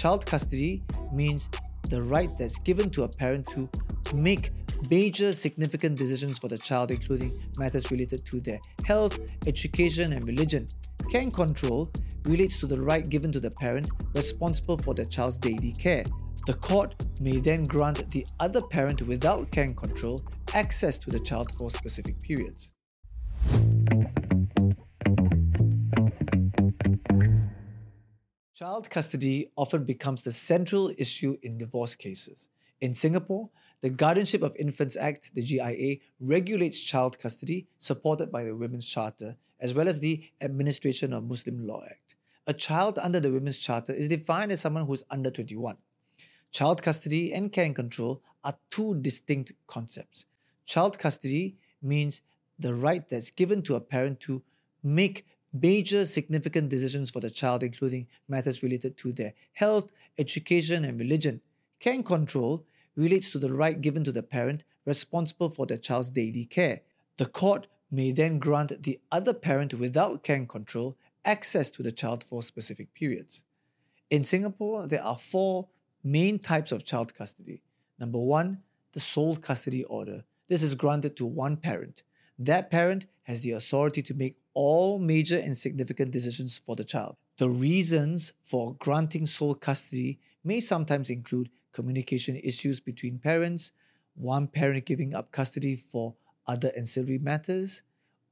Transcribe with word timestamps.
Child 0.00 0.24
custody 0.24 0.82
means 1.12 1.50
the 1.90 2.00
right 2.00 2.30
that's 2.38 2.58
given 2.60 2.88
to 2.92 3.02
a 3.02 3.08
parent 3.08 3.46
to 3.50 3.68
make 4.14 4.50
major 4.88 5.34
significant 5.34 5.98
decisions 5.98 6.38
for 6.38 6.48
the 6.48 6.56
child, 6.56 6.90
including 6.90 7.30
matters 7.58 7.90
related 7.90 8.24
to 8.24 8.40
their 8.40 8.58
health, 8.86 9.18
education, 9.46 10.14
and 10.14 10.26
religion. 10.26 10.66
Care 11.10 11.20
and 11.20 11.34
control 11.34 11.92
relates 12.24 12.56
to 12.56 12.66
the 12.66 12.80
right 12.80 13.10
given 13.10 13.30
to 13.30 13.40
the 13.40 13.50
parent 13.50 13.90
responsible 14.14 14.78
for 14.78 14.94
the 14.94 15.04
child's 15.04 15.36
daily 15.36 15.72
care. 15.72 16.06
The 16.46 16.54
court 16.54 16.94
may 17.20 17.38
then 17.38 17.64
grant 17.64 18.10
the 18.10 18.24
other 18.40 18.62
parent 18.62 19.02
without 19.02 19.50
care 19.50 19.64
and 19.64 19.76
control 19.76 20.18
access 20.54 20.96
to 20.96 21.10
the 21.10 21.20
child 21.20 21.54
for 21.58 21.70
specific 21.70 22.18
periods. 22.22 22.72
Child 28.60 28.90
custody 28.90 29.50
often 29.56 29.84
becomes 29.84 30.20
the 30.20 30.34
central 30.34 30.92
issue 30.98 31.38
in 31.42 31.56
divorce 31.56 31.94
cases. 31.94 32.50
In 32.82 32.92
Singapore, 32.92 33.48
the 33.80 33.88
Guardianship 33.88 34.42
of 34.42 34.54
Infants 34.58 34.96
Act, 34.96 35.34
the 35.34 35.40
GIA, 35.40 35.96
regulates 36.20 36.78
child 36.78 37.18
custody 37.18 37.68
supported 37.78 38.30
by 38.30 38.44
the 38.44 38.54
Women's 38.54 38.84
Charter, 38.84 39.38
as 39.60 39.72
well 39.72 39.88
as 39.88 40.00
the 40.00 40.22
Administration 40.42 41.14
of 41.14 41.24
Muslim 41.24 41.66
Law 41.66 41.80
Act. 41.86 42.16
A 42.46 42.52
child 42.52 42.98
under 42.98 43.18
the 43.18 43.32
Women's 43.32 43.58
Charter 43.58 43.94
is 43.94 44.08
defined 44.08 44.52
as 44.52 44.60
someone 44.60 44.84
who 44.84 44.92
is 44.92 45.06
under 45.10 45.30
21. 45.30 45.78
Child 46.52 46.82
custody 46.82 47.32
and 47.32 47.50
care 47.50 47.64
and 47.64 47.74
control 47.74 48.20
are 48.44 48.58
two 48.68 48.94
distinct 48.96 49.54
concepts. 49.68 50.26
Child 50.66 50.98
custody 50.98 51.56
means 51.80 52.20
the 52.58 52.74
right 52.74 53.08
that's 53.08 53.30
given 53.30 53.62
to 53.62 53.76
a 53.76 53.80
parent 53.80 54.20
to 54.20 54.42
make 54.82 55.24
major 55.52 56.06
significant 56.06 56.68
decisions 56.68 57.10
for 57.10 57.20
the 57.20 57.30
child, 57.30 57.62
including 57.62 58.06
matters 58.28 58.62
related 58.62 58.96
to 58.98 59.12
their 59.12 59.34
health, 59.52 59.90
education, 60.18 60.84
and 60.84 60.98
religion. 61.00 61.40
Care 61.80 61.94
and 61.94 62.04
control 62.04 62.64
relates 62.96 63.30
to 63.30 63.38
the 63.38 63.52
right 63.52 63.80
given 63.80 64.04
to 64.04 64.12
the 64.12 64.22
parent 64.22 64.64
responsible 64.84 65.48
for 65.48 65.66
the 65.66 65.78
child's 65.78 66.10
daily 66.10 66.44
care. 66.44 66.80
The 67.16 67.26
court 67.26 67.66
may 67.90 68.12
then 68.12 68.38
grant 68.38 68.82
the 68.82 69.00
other 69.10 69.32
parent 69.32 69.74
without 69.74 70.22
care 70.22 70.36
and 70.36 70.48
control 70.48 70.96
access 71.24 71.70
to 71.70 71.82
the 71.82 71.92
child 71.92 72.24
for 72.24 72.42
specific 72.42 72.94
periods. 72.94 73.44
In 74.10 74.24
Singapore, 74.24 74.86
there 74.86 75.04
are 75.04 75.18
four 75.18 75.68
main 76.02 76.38
types 76.38 76.72
of 76.72 76.84
child 76.84 77.14
custody. 77.14 77.62
Number 77.98 78.18
one, 78.18 78.62
the 78.92 79.00
sole 79.00 79.36
custody 79.36 79.84
order. 79.84 80.24
This 80.48 80.62
is 80.62 80.74
granted 80.74 81.16
to 81.16 81.26
one 81.26 81.56
parent. 81.56 82.02
That 82.38 82.70
parent 82.70 83.06
has 83.30 83.42
the 83.42 83.52
authority 83.52 84.02
to 84.02 84.12
make 84.12 84.36
all 84.54 84.98
major 84.98 85.38
and 85.38 85.56
significant 85.56 86.10
decisions 86.10 86.58
for 86.58 86.74
the 86.74 86.84
child. 86.84 87.16
The 87.38 87.48
reasons 87.48 88.32
for 88.42 88.74
granting 88.80 89.24
sole 89.24 89.54
custody 89.54 90.18
may 90.42 90.58
sometimes 90.58 91.10
include 91.10 91.48
communication 91.72 92.36
issues 92.42 92.80
between 92.80 93.18
parents, 93.18 93.72
one 94.14 94.48
parent 94.48 94.84
giving 94.84 95.14
up 95.14 95.30
custody 95.30 95.76
for 95.76 96.14
other 96.46 96.72
ancillary 96.76 97.18
matters, 97.18 97.82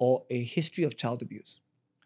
or 0.00 0.24
a 0.30 0.42
history 0.42 0.82
of 0.82 0.96
child 0.96 1.22
abuse. 1.22 1.60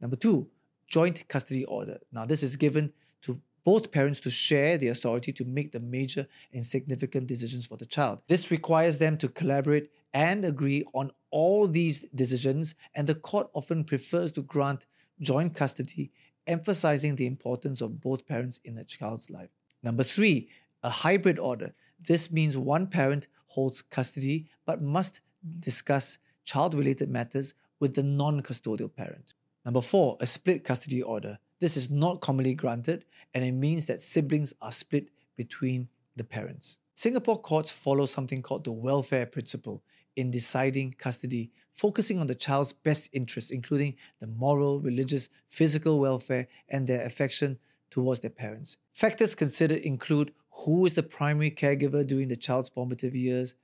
Number 0.00 0.16
two, 0.16 0.48
joint 0.86 1.26
custody 1.28 1.64
order. 1.64 1.98
Now, 2.12 2.24
this 2.24 2.44
is 2.44 2.54
given 2.54 2.92
to 3.22 3.40
both 3.64 3.90
parents 3.90 4.20
to 4.20 4.30
share 4.30 4.78
the 4.78 4.88
authority 4.88 5.32
to 5.32 5.44
make 5.44 5.72
the 5.72 5.80
major 5.80 6.28
and 6.52 6.64
significant 6.64 7.26
decisions 7.26 7.66
for 7.66 7.76
the 7.76 7.86
child. 7.86 8.22
This 8.28 8.52
requires 8.52 8.98
them 8.98 9.18
to 9.18 9.28
collaborate 9.28 9.90
and 10.16 10.46
agree 10.46 10.82
on 10.94 11.12
all 11.30 11.68
these 11.68 12.06
decisions, 12.14 12.74
and 12.94 13.06
the 13.06 13.14
court 13.14 13.50
often 13.52 13.84
prefers 13.84 14.32
to 14.32 14.40
grant 14.40 14.86
joint 15.20 15.54
custody, 15.54 16.10
emphasizing 16.46 17.16
the 17.16 17.26
importance 17.26 17.82
of 17.82 18.00
both 18.00 18.26
parents 18.26 18.58
in 18.64 18.78
a 18.78 18.84
child's 18.84 19.28
life. 19.28 19.50
Number 19.82 20.02
three, 20.02 20.48
a 20.82 20.88
hybrid 20.88 21.38
order. 21.38 21.74
This 22.00 22.32
means 22.32 22.56
one 22.56 22.86
parent 22.86 23.28
holds 23.48 23.82
custody 23.82 24.48
but 24.64 24.80
must 24.80 25.20
discuss 25.60 26.18
child 26.44 26.74
related 26.74 27.10
matters 27.10 27.52
with 27.78 27.94
the 27.94 28.02
non 28.02 28.40
custodial 28.40 28.94
parent. 28.94 29.34
Number 29.66 29.82
four, 29.82 30.16
a 30.20 30.26
split 30.26 30.64
custody 30.64 31.02
order. 31.02 31.38
This 31.60 31.76
is 31.76 31.90
not 31.90 32.22
commonly 32.22 32.54
granted 32.54 33.04
and 33.34 33.44
it 33.44 33.52
means 33.52 33.84
that 33.86 34.00
siblings 34.00 34.54
are 34.62 34.72
split 34.72 35.10
between 35.36 35.88
the 36.16 36.24
parents. 36.24 36.78
Singapore 36.98 37.38
courts 37.38 37.70
follow 37.70 38.06
something 38.06 38.40
called 38.40 38.64
the 38.64 38.72
welfare 38.72 39.26
principle 39.26 39.82
in 40.16 40.30
deciding 40.30 40.94
custody, 40.94 41.52
focusing 41.74 42.18
on 42.18 42.26
the 42.26 42.34
child's 42.34 42.72
best 42.72 43.10
interests, 43.12 43.50
including 43.50 43.94
the 44.18 44.26
moral, 44.26 44.80
religious, 44.80 45.28
physical 45.46 46.00
welfare, 46.00 46.48
and 46.70 46.86
their 46.86 47.04
affection 47.04 47.58
towards 47.90 48.20
their 48.20 48.30
parents. 48.30 48.78
Factors 48.94 49.34
considered 49.34 49.82
include 49.82 50.32
who 50.50 50.86
is 50.86 50.94
the 50.94 51.02
primary 51.02 51.50
caregiver 51.50 52.04
during 52.06 52.28
the 52.28 52.36
child's 52.36 52.70
formative 52.70 53.14
years, 53.14 53.56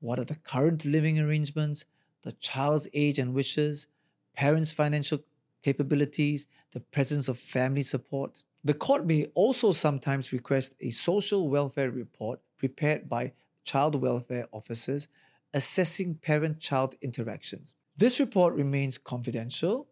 what 0.00 0.18
are 0.18 0.24
the 0.24 0.36
current 0.36 0.86
living 0.86 1.20
arrangements, 1.20 1.84
the 2.22 2.32
child's 2.32 2.88
age 2.94 3.18
and 3.18 3.34
wishes, 3.34 3.88
parents' 4.34 4.72
financial 4.72 5.18
capabilities, 5.62 6.46
the 6.72 6.80
presence 6.80 7.28
of 7.28 7.38
family 7.38 7.82
support. 7.82 8.44
The 8.64 8.72
court 8.72 9.04
may 9.04 9.26
also 9.34 9.72
sometimes 9.72 10.32
request 10.32 10.74
a 10.80 10.88
social 10.88 11.50
welfare 11.50 11.90
report 11.90 12.40
prepared 12.58 13.08
by 13.08 13.32
child 13.64 13.94
welfare 13.94 14.46
officers 14.52 15.08
assessing 15.54 16.14
parent 16.16 16.60
child 16.60 16.94
interactions. 17.00 17.74
This 17.96 18.20
report 18.20 18.54
remains 18.54 18.98
confidential 18.98 19.88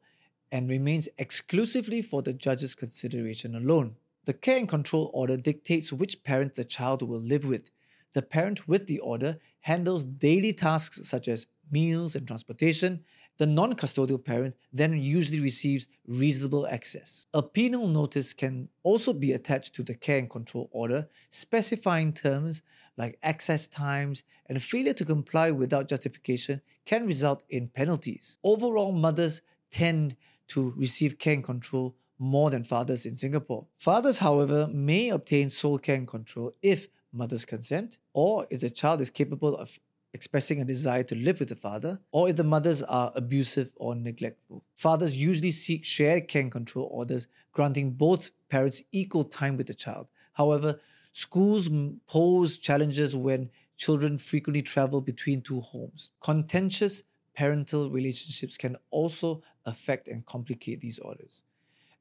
and 0.53 0.69
remains 0.69 1.09
exclusively 1.19 2.03
for 2.03 2.23
the 2.23 2.33
judge's 2.33 2.75
consideration 2.75 3.55
alone. 3.55 3.97
The 4.27 4.35
care 4.35 4.59
and 4.59 4.69
control 4.69 5.11
order 5.15 5.37
dictates 5.37 5.93
which 5.93 6.23
parent 6.25 6.55
the 6.55 6.65
child 6.65 7.03
will 7.03 7.21
live 7.21 7.45
with. 7.45 7.71
The 8.13 8.23
parent 8.23 8.69
with 8.69 8.87
the 8.87 8.99
order 9.01 9.39
handles 9.61 10.05
daily 10.05 10.53
tasks 10.53 11.01
such 11.05 11.29
as 11.29 11.47
meals 11.71 12.15
and 12.15 12.27
transportation. 12.27 13.05
The 13.39 13.47
non 13.47 13.75
custodial 13.75 14.25
parent 14.25 14.57
then 14.73 14.99
usually 14.99 15.41
receives 15.41 15.89
reasonable 16.07 16.67
access. 16.67 17.27
A 17.35 17.43
penal 17.43 17.87
notice 17.87 18.33
can 18.33 18.69
also 18.83 19.13
be 19.13 19.33
attached 19.33 19.75
to 19.75 19.83
the 19.83 19.95
care 19.95 20.19
and 20.19 20.31
control 20.31 20.69
order, 20.73 21.09
specifying 21.31 22.13
terms 22.13 22.63
like 22.97 23.19
access 23.23 23.67
times 23.67 24.25
and 24.47 24.63
failure 24.63 24.95
to 24.95 25.05
comply 25.05 25.51
without 25.51 25.89
justification 25.89 26.63
can 26.87 27.07
result 27.07 27.43
in 27.51 27.69
penalties. 27.69 28.39
Overall, 28.43 28.93
mothers 28.93 29.43
tend 29.71 30.17
to 30.49 30.73
receive 30.77 31.19
care 31.19 31.35
and 31.35 31.45
control 31.45 31.95
more 32.19 32.51
than 32.51 32.65
fathers 32.65 33.05
in 33.05 33.17
Singapore. 33.17 33.67
Fathers, 33.79 34.19
however, 34.19 34.69
may 34.69 35.11
obtain 35.11 35.51
sole 35.51 35.79
care 35.79 35.97
and 35.97 36.09
control 36.09 36.55
if 36.63 36.89
mothers 37.13 37.45
consent, 37.45 37.99
or 38.13 38.47
if 38.51 38.61
the 38.61 38.71
child 38.71 39.01
is 39.01 39.11
capable 39.11 39.57
of 39.57 39.79
expressing 40.17 40.61
a 40.61 40.65
desire 40.65 41.03
to 41.05 41.15
live 41.15 41.39
with 41.39 41.51
the 41.51 41.55
father, 41.55 42.01
or 42.11 42.29
if 42.29 42.37
the 42.37 42.43
mothers 42.43 42.83
are 42.83 43.13
abusive 43.15 43.73
or 43.77 43.95
neglectful. 43.95 44.65
Fathers 44.75 45.17
usually 45.17 45.51
seek 45.51 45.85
shared 45.85 46.27
care 46.27 46.43
and 46.43 46.51
control 46.51 46.89
orders, 46.91 47.29
granting 47.53 47.93
both 47.93 48.31
parents 48.49 48.83
equal 48.93 49.25
time 49.25 49.57
with 49.57 49.67
the 49.67 49.75
child. 49.75 50.09
However, 50.33 50.81
schools 51.13 51.69
pose 52.07 52.59
challenges 52.59 53.15
when 53.15 53.51
children 53.77 54.17
frequently 54.17 54.63
travel 54.63 55.01
between 55.01 55.43
two 55.43 55.61
homes. 55.61 56.11
Contentious 56.23 57.03
parental 57.37 57.91
relationships 57.91 58.57
can 58.57 58.77
also 58.91 59.43
affect 59.67 60.09
and 60.09 60.25
complicate 60.25 60.81
these 60.81 60.99
orders. 60.99 61.43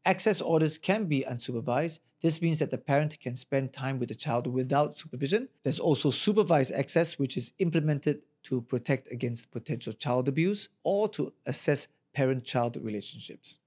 Access 0.05 0.41
orders 0.41 0.77
can 0.77 1.05
be 1.05 1.25
unsupervised. 1.29 1.99
This 2.25 2.41
means 2.41 2.58
that 2.58 2.72
the 2.72 2.80
parent 2.80 3.19
can 3.19 3.36
spend 3.36 3.72
time 3.72 4.00
with 4.00 4.09
the 4.09 4.16
child 4.16 4.47
without 4.47 4.97
supervision. 4.97 5.47
There's 5.62 5.80
also 5.80 6.09
supervised 6.09 6.72
access, 6.72 7.19
which 7.19 7.38
is 7.38 7.53
implemented 7.59 8.24
to 8.46 8.62
protect 8.62 9.12
against 9.12 9.52
potential 9.52 9.94
child 9.94 10.28
abuse 10.28 10.69
or 10.84 11.08
to 11.09 11.34
assess 11.46 11.88
parent 12.16 12.44
child 12.44 12.80
relationships. 12.81 13.59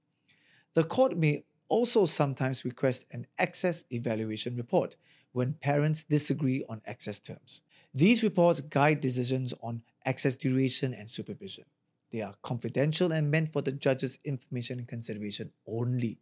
The 0.73 0.83
court 0.83 1.15
may 1.17 1.45
also 1.69 2.05
sometimes 2.05 2.65
request 2.65 3.05
an 3.11 3.27
access 3.37 3.85
evaluation 3.93 4.57
report 4.57 4.97
when 5.31 5.53
parents 5.53 6.03
disagree 6.03 6.65
on 6.67 6.81
access 6.85 7.17
terms. 7.21 7.61
These 7.93 8.23
reports 8.23 8.59
guide 8.59 8.99
decisions 8.99 9.53
on 9.63 9.83
access 10.03 10.35
duration 10.35 10.93
and 10.93 11.09
supervision. 11.09 11.63
They 12.11 12.23
are 12.23 12.35
confidential 12.41 13.13
and 13.13 13.31
meant 13.31 13.53
for 13.53 13.61
the 13.61 13.71
judge's 13.71 14.19
information 14.25 14.79
and 14.79 14.87
consideration 14.89 15.53
only. 15.65 16.19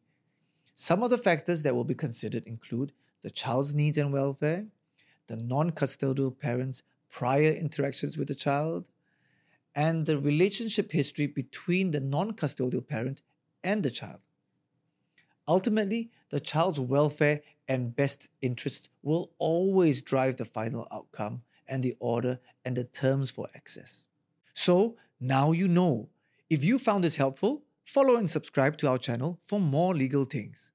Some 0.79 1.01
of 1.01 1.09
the 1.09 1.18
factors 1.18 1.63
that 1.63 1.74
will 1.74 1.85
be 1.85 1.95
considered 1.95 2.44
include 2.45 2.91
the 3.24 3.31
child's 3.31 3.74
needs 3.74 3.97
and 3.97 4.13
welfare, 4.13 4.68
the 5.25 5.35
non 5.35 5.71
custodial 5.71 6.38
parent's 6.38 6.83
prior 7.09 7.50
interactions 7.50 8.15
with 8.15 8.27
the 8.27 8.35
child, 8.35 8.88
and 9.74 10.06
the 10.06 10.19
relationship 10.19 10.91
history 10.91 11.25
between 11.25 11.89
the 11.89 12.00
non 12.00 12.33
custodial 12.33 12.88
parent 12.88 13.24
and 13.63 13.81
the 13.81 13.89
child. 13.89 14.19
Ultimately, 15.47 16.12
the 16.29 16.39
child's 16.39 16.80
welfare 16.80 17.41
and 17.68 17.95
best 17.95 18.30
interests 18.44 18.88
will 19.01 19.31
always 19.39 20.03
drive 20.03 20.38
the 20.38 20.45
final 20.45 20.88
outcome 20.91 21.41
and 21.68 21.81
the 21.81 21.95
order 22.00 22.39
and 22.63 22.77
the 22.77 22.83
terms 22.83 23.31
for 23.31 23.47
access. 23.56 24.06
So 24.53 24.95
now 25.19 25.53
you 25.53 25.68
know. 25.68 26.09
If 26.51 26.63
you 26.63 26.77
found 26.77 27.03
this 27.03 27.15
helpful, 27.15 27.63
follow 27.88 28.18
and 28.18 28.30
subscribe 28.30 28.78
to 28.78 28.88
our 28.89 28.98
channel 28.98 29.39
for 29.44 29.60
more 29.60 29.95
legal 29.95 30.25
things. 30.25 30.72